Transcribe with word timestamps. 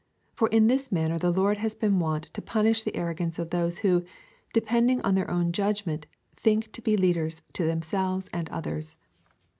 For 0.33 0.47
in 0.47 0.65
this 0.65 0.91
manner 0.91 1.19
the 1.19 1.29
Lord 1.29 1.59
has 1.59 1.75
been 1.75 1.99
wont 1.99 2.23
to 2.33 2.41
punish 2.41 2.81
the 2.81 2.95
arrogance 2.95 3.37
of 3.37 3.51
those 3.51 3.77
who, 3.85 4.03
depending 4.51 4.99
on 5.01 5.13
their 5.13 5.29
own 5.29 5.51
judgment, 5.51 6.07
think 6.35 6.71
to 6.71 6.81
be 6.81 6.97
leaders 6.97 7.43
to 7.53 7.65
themselves 7.65 8.27
and 8.33 8.49
others. 8.49 8.97